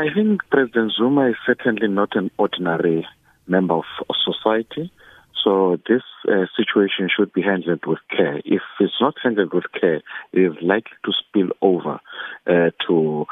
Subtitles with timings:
[0.00, 3.06] I think President Zuma is certainly not an ordinary
[3.46, 3.84] member of,
[4.24, 4.90] society.
[5.44, 8.38] So this uh, situation should be handled with care.
[8.46, 10.00] If it's not handled with care,
[10.32, 12.00] it is likely to spill over
[12.46, 13.26] uh, to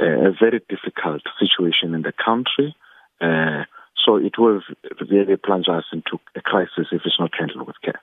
[0.00, 2.76] uh, a very difficult situation in the country.
[3.20, 3.64] Uh,
[4.04, 4.60] so it will
[5.10, 8.00] really plunge us into a crisis if it's not handled with care.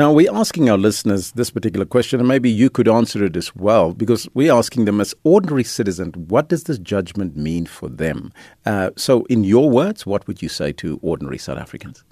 [0.00, 3.56] Now, we're asking our listeners this particular question, and maybe you could answer it as
[3.56, 8.32] well, because we're asking them as ordinary citizens, what does this judgment mean for them?
[8.64, 12.04] Uh, so, in your words, what would you say to ordinary South Africans?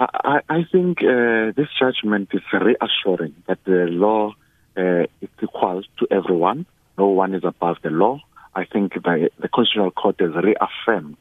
[0.00, 4.34] I, I think uh, this judgment is reassuring that the law
[4.76, 6.66] uh, is equal to everyone.
[6.98, 8.18] No one is above the law.
[8.56, 11.18] I think the, the Constitutional Court has reaffirmed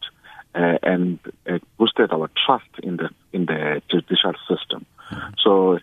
[0.56, 4.65] uh, and uh, boosted our trust in the in the judicial system.
[5.46, 5.80] So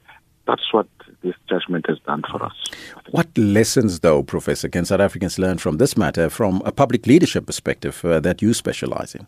[0.47, 0.89] that's what
[1.23, 2.53] this judgment has done for us.
[3.11, 7.47] What lessons, though, Professor, can South Africans learn from this matter from a public leadership
[7.47, 9.27] perspective uh, that you specialize in?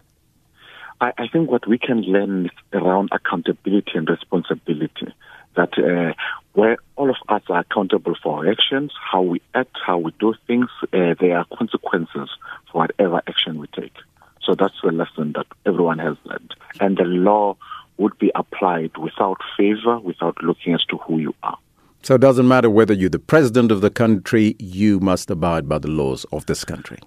[1.01, 5.15] I, I, think what we can learn is around accountability and responsibility.
[5.57, 6.15] That uh,
[6.55, 10.35] where all of us are accountable for our actions, how we act, how we do
[10.49, 12.29] things, uh, there are consequences
[12.71, 13.95] for whatever action we take.
[14.43, 16.55] So that's the lesson that everyone has learned.
[16.81, 17.57] And the law
[17.99, 21.59] would be applied without favor, without looking as to who you are.
[22.03, 25.79] So it doesn't matter whether you're the president of the country, you must abide by
[25.79, 26.99] the laws of this country.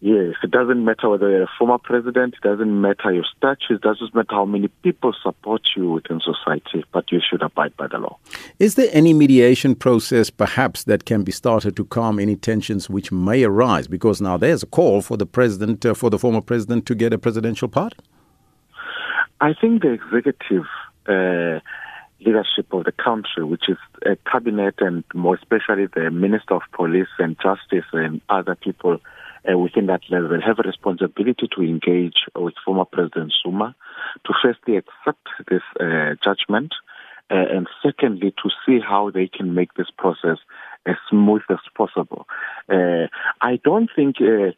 [0.00, 3.80] Yes, it doesn't matter whether you're a former president, it doesn't matter your status, it
[3.80, 7.96] doesn't matter how many people support you within society, but you should abide by the
[7.96, 8.18] law.
[8.58, 13.12] Is there any mediation process perhaps that can be started to calm any tensions which
[13.12, 13.86] may arise?
[13.86, 17.14] Because now there's a call for the president, uh, for the former president to get
[17.14, 18.00] a presidential pardon.
[19.40, 20.64] I think the executive
[21.06, 21.60] uh,
[22.24, 23.76] leadership of the country, which is
[24.06, 28.98] a cabinet and more especially the Minister of Police and Justice and other people
[29.50, 33.74] uh, within that level, have a responsibility to engage with former President Zuma
[34.24, 36.72] to firstly accept this uh, judgment
[37.30, 40.38] uh, and secondly to see how they can make this process
[40.86, 42.26] as smooth as possible.
[42.68, 43.06] Uh,
[43.40, 44.52] I don't think uh,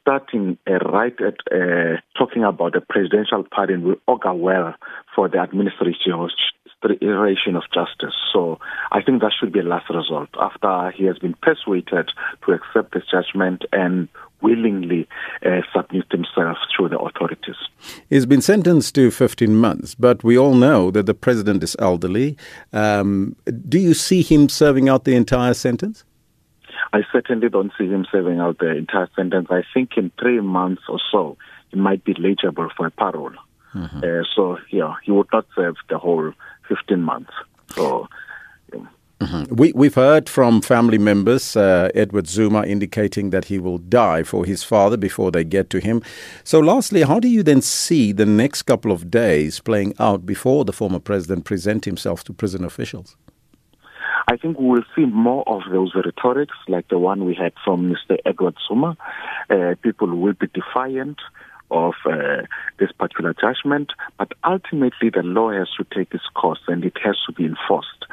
[0.00, 4.74] starting uh, right at uh, talking about the presidential pardon will augur well
[5.14, 6.12] for the administration
[7.56, 8.14] of justice.
[8.32, 8.58] So
[8.90, 12.10] I think that should be a last result after he has been persuaded
[12.44, 14.08] to accept this judgment and
[14.40, 15.08] willingly
[15.46, 17.54] uh, submit himself to the authorities.
[18.10, 22.36] He's been sentenced to 15 months, but we all know that the president is elderly.
[22.72, 23.36] Um,
[23.68, 26.04] do you see him serving out the entire sentence?
[26.92, 29.48] I certainly don't see him serving out the entire sentence.
[29.50, 31.36] I think in three months or so,
[31.70, 33.32] he might be eligible for a parole.
[33.74, 33.98] Mm-hmm.
[33.98, 36.32] Uh, so, yeah, he would not serve the whole
[36.68, 37.32] 15 months.
[37.74, 38.08] So,
[39.22, 39.54] Mm-hmm.
[39.54, 44.44] We, we've heard from family members, uh, Edward Zuma indicating that he will die for
[44.44, 46.02] his father before they get to him.
[46.42, 50.64] So, lastly, how do you then see the next couple of days playing out before
[50.64, 53.16] the former president present himself to prison officials?
[54.28, 57.92] I think we will see more of those rhetorics like the one we had from
[57.92, 58.18] Mr.
[58.24, 58.96] Edward Zuma.
[59.50, 61.18] Uh, people will be defiant
[61.70, 62.42] of uh,
[62.78, 67.16] this particular judgment, but ultimately the law has to take its course and it has
[67.26, 68.04] to be enforced.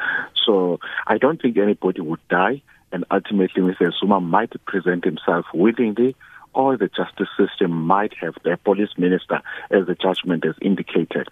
[0.45, 3.91] So I don't think anybody would die, and ultimately Mr.
[3.99, 6.15] Zuma might present himself willingly
[6.53, 11.27] or the justice system might have, the police minister, as the judgment has indicated,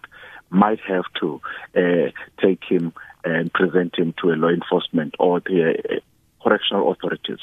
[0.50, 1.42] might have to
[1.76, 2.12] uh,
[2.42, 2.94] take him
[3.28, 6.00] and present him to a law enforcement or the uh,
[6.44, 7.40] correctional authorities.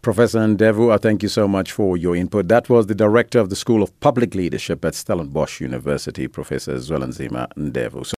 [0.00, 2.48] Professor Ndevu, I thank you so much for your input.
[2.48, 7.48] That was the director of the School of Public Leadership at Stellenbosch University, Professor Zwelinzima
[7.56, 8.06] Ndevu.